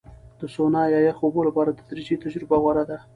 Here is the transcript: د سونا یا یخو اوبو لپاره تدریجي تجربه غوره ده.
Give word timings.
د 0.39 0.41
سونا 0.55 0.81
یا 0.93 0.99
یخو 1.07 1.23
اوبو 1.27 1.41
لپاره 1.49 1.75
تدریجي 1.79 2.15
تجربه 2.23 2.55
غوره 2.63 2.83
ده. 2.89 2.97